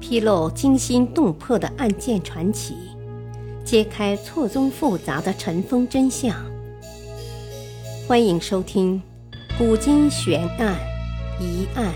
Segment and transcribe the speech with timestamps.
[0.00, 2.76] 披露惊心动魄的案件传奇，
[3.64, 6.34] 揭开错综复杂的尘封真相。
[8.06, 9.02] 欢迎收听
[9.58, 10.78] 《古今悬案、
[11.40, 11.92] 疑案、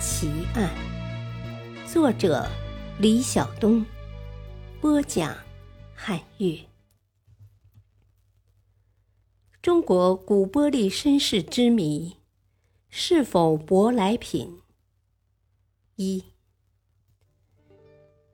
[0.00, 0.68] 奇案》，
[1.90, 2.46] 作者
[2.98, 3.84] 李晓东，
[4.80, 5.34] 播讲
[5.94, 6.58] 汉月。
[9.62, 12.16] 中国古玻璃身世之谜，
[12.90, 14.58] 是否舶来品？
[15.96, 16.33] 一。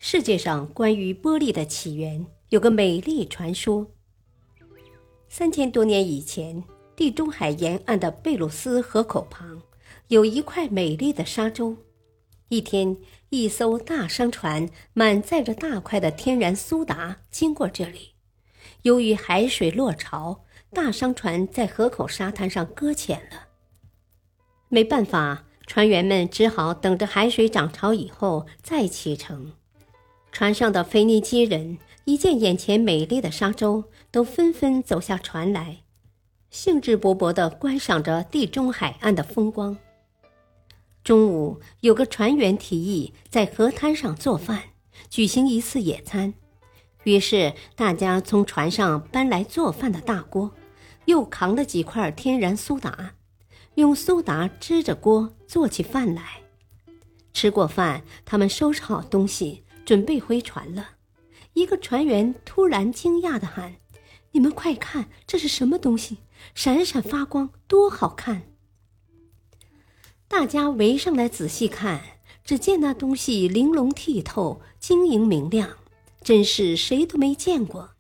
[0.03, 3.87] 世界上关于玻璃的起源有个美丽传说。
[5.29, 6.65] 三千多年以前，
[6.97, 9.61] 地中海沿岸的贝鲁斯河口旁
[10.09, 11.77] 有一块美丽的沙洲。
[12.49, 12.97] 一天，
[13.29, 18.13] 一艘大商船满载着大块的天然苏打经过这里。
[18.83, 23.49] 由于海水落潮，大商船在河口沙滩上搁浅了。
[24.71, 29.53] 没办法，船员们只好等着海水涨潮以后再启程。
[30.33, 35.79] 船上的腓尼基人一见眼前美丽的沙洲，都纷纷走下船来，
[36.51, 39.77] 兴致勃勃地观赏着地中海岸的风光。
[41.03, 44.63] 中午，有个船员提议在河滩上做饭，
[45.09, 46.35] 举行一次野餐。
[47.05, 50.53] 于是，大家从船上搬来做饭的大锅，
[51.07, 53.15] 又扛了几块天然苏打，
[53.75, 56.43] 用苏打支着锅做起饭来。
[57.33, 59.65] 吃过饭，他们收拾好东西。
[59.91, 60.91] 准备回船了，
[61.55, 63.75] 一个船员突然惊讶地喊
[64.31, 66.19] ：“你们快看，这是什么东西？
[66.55, 68.43] 闪闪发光，多好看！”
[70.31, 72.01] 大家围上来仔细看，
[72.45, 75.71] 只见那东西玲珑剔透、晶莹明亮，
[76.23, 77.91] 真是谁都没见过。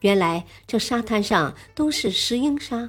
[0.00, 2.88] 原来这沙滩上都是石英沙。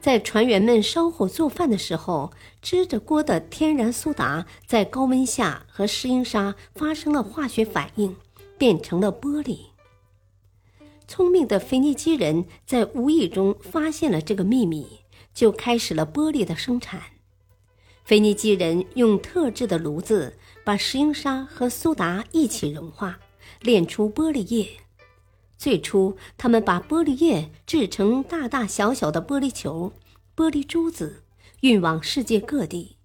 [0.00, 2.32] 在船员们烧火做饭的时候，
[2.62, 8.16] 支着锅的天然苏打在高温下和石英砂发生了化学反应，
[8.56, 9.58] 变成了玻璃。
[11.06, 15.00] 聪明的腓尼基人在无意中发现了这个秘密，
[15.34, 17.00] 就开始了玻璃的生产。
[18.04, 23.18] 腓尼基人用特制的炉子把石英砂和苏打一起融化，
[23.60, 24.68] 炼出玻璃液。
[25.58, 29.92] 最初，他们把玻璃液制成大大小小的玻璃球、
[30.36, 31.24] 玻璃珠子，
[31.62, 32.96] 运往世界各地。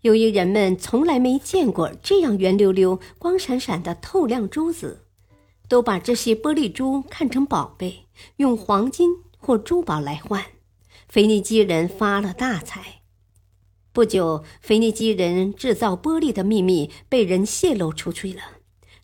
[0.00, 5.04] 由于人们从来没见过这样圆溜溜、光闪闪的透亮珠子，
[5.68, 8.06] 都把这些玻璃珠看成宝贝，
[8.36, 10.42] 用黄金或珠宝来换。
[11.08, 13.02] 腓尼基人发了大财。
[13.92, 18.40] 不久，腓尼基人制造玻璃的秘密被人泄露出去了。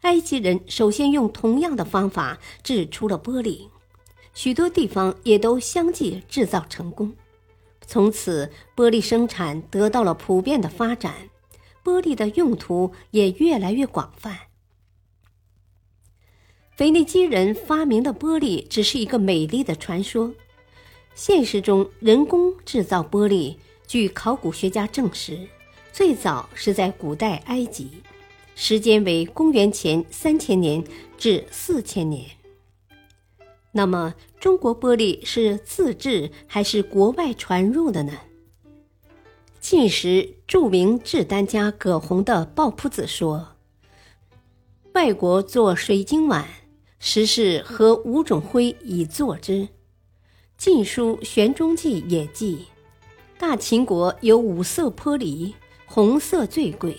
[0.03, 3.69] 埃及人首先用同样的方法制出了玻璃，
[4.35, 7.13] 许多地方也都相继制造成功。
[7.87, 11.15] 从此，玻璃生产得到了普遍的发展，
[11.85, 14.37] 玻璃的用途也越来越广泛。
[16.77, 20.33] 腓尼基人发明的玻璃只是一个美丽的传说，
[21.15, 25.47] 现实中人工制造玻璃，据考古学家证实，
[25.93, 28.03] 最早是在古代埃及。
[28.55, 30.85] 时间为公元前三千年
[31.17, 32.27] 至四千年。
[33.73, 38.13] 那么，中国玻璃是自制还是国外传入的呢？
[39.61, 43.57] 晋时著名制丹家葛洪的《抱朴子》说
[44.93, 46.47] ：“外国做水晶碗，
[46.99, 49.53] 实是和五种灰以作之。”
[50.59, 52.67] 《晋书·玄中记》也记
[53.39, 55.55] ：“大秦国有五色玻璃，
[55.87, 56.99] 红色最贵。”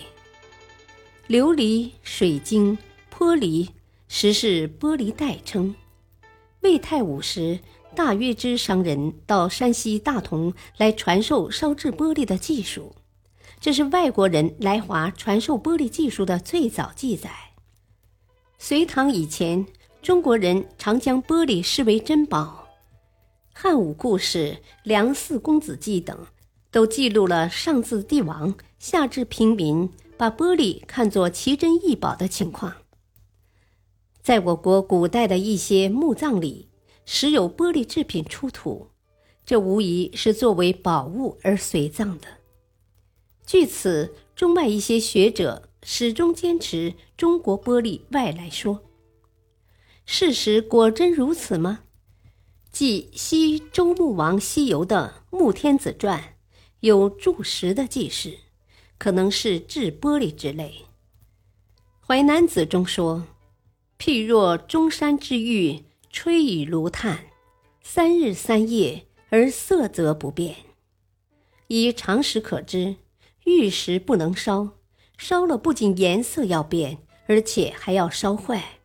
[1.29, 2.77] 琉璃、水晶、
[3.09, 3.69] 玻璃，
[4.09, 5.73] 实是玻璃代称。
[6.59, 7.61] 魏太武时，
[7.95, 12.93] 大约之商人到山西大同来传授烧制玻璃的技术，
[13.61, 17.31] 这是外国人来华传授玻璃技术的最早记载。
[18.57, 19.65] 隋唐以前，
[20.01, 22.67] 中国人常将玻璃视为珍宝，
[23.57, 24.51] 《汉武故事》
[24.83, 26.27] 《梁四公子记》等，
[26.69, 29.89] 都记录了上至帝王，下至平民。
[30.23, 32.75] 把玻璃看作奇珍异宝的情况，
[34.21, 36.69] 在我国古代的一些墓葬里，
[37.03, 38.87] 时有玻璃制品出土，
[39.45, 42.27] 这无疑是作为宝物而随葬的。
[43.45, 48.81] 据此，中外一些学者始终坚持中国玻璃外来说。
[50.05, 51.81] 事实果真如此吗？
[52.71, 56.17] 继西周穆王西游的《穆天子传》
[56.79, 58.42] 有注石的记事。
[59.03, 60.85] 可能是制玻璃之类。
[62.07, 63.27] 《淮南子》中说
[63.99, 67.25] ：“譬若中山之玉，吹以炉炭，
[67.81, 70.55] 三日三夜而色泽不变。
[71.67, 72.95] 以常识可知，
[73.43, 74.69] 玉石不能烧，
[75.17, 78.79] 烧了不仅颜色要变，而且还要烧坏。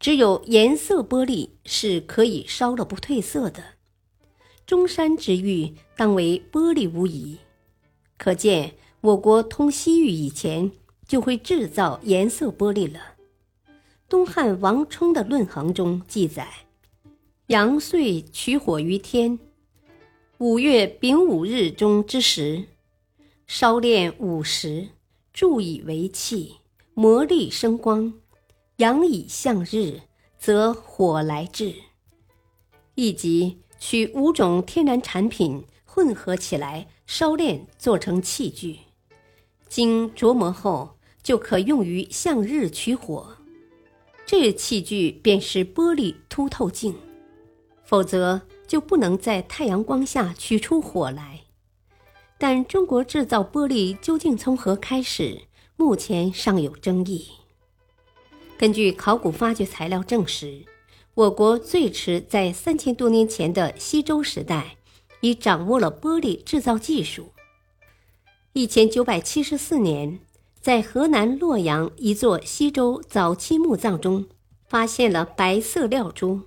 [0.00, 3.62] 只有颜色玻璃是可以烧了不褪色的。
[4.64, 7.40] 中山之玉当为玻璃无疑，
[8.16, 10.72] 可见我国通西域以前
[11.06, 12.98] 就会制造颜色玻璃了。
[14.08, 16.48] 东汉王充的《论衡》中记载
[17.48, 19.38] ：“阳岁取火于天，
[20.38, 22.64] 五月丙午日中之时，
[23.46, 24.88] 烧炼五十，
[25.34, 26.54] 铸以为器，
[26.94, 28.14] 磨砺生光，
[28.76, 30.00] 阳以向日，
[30.38, 31.74] 则火来至。”
[32.96, 33.58] 以及。
[33.76, 38.78] 取五种天然产品混合起来烧炼，做成器具，
[39.68, 43.36] 经琢磨后就可用于向日取火。
[44.26, 46.94] 这器具便是玻璃凸透镜，
[47.84, 51.40] 否则就不能在太阳光下取出火来。
[52.38, 55.42] 但中国制造玻璃究竟从何开始，
[55.76, 57.28] 目前尚有争议。
[58.56, 60.64] 根据考古发掘材料证实。
[61.14, 64.78] 我国最迟在三千多年前的西周时代，
[65.20, 67.28] 已掌握了玻璃制造技术。
[68.56, 70.20] 一千九百七十四年，
[70.60, 74.26] 在河南洛阳一座西周早期墓葬中，
[74.64, 76.42] 发现了白色料珠；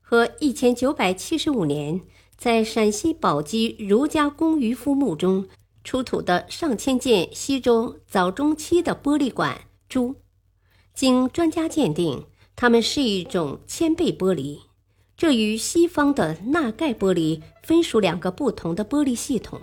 [0.00, 2.00] 和一千九百七十五年，
[2.36, 5.48] 在陕西宝鸡儒家公渔夫墓中
[5.82, 10.14] 出土的上千件西周早中期的玻璃管珠，
[10.94, 12.24] 经专家鉴定。
[12.54, 14.60] 它们是一种铅倍玻璃，
[15.16, 19.60] 这与西方的钠钙玻璃分属两个不同的玻璃系统。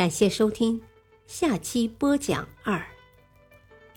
[0.00, 0.80] 感谢收听，
[1.26, 2.82] 下期播讲二，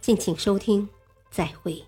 [0.01, 0.89] 敬请收听，
[1.31, 1.81] 再会。